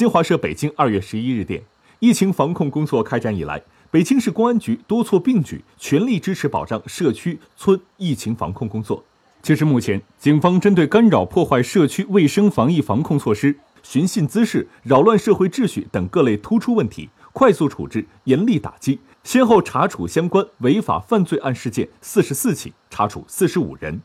[0.00, 1.62] 新华社北京二月十一日电
[1.98, 9.04] 疫情防控工作开展以来北京市公安局多措并举全力支持保障社区村疫情防控工作。
[9.42, 24.00] 截至目前警方针对干扰破坏社区卫生防疫防控措施寻衅滋事扰乱社会秩序等各类突出问题快速处置严厉打击先后查处相关违法犯罪案事件四十四起查处四十五人。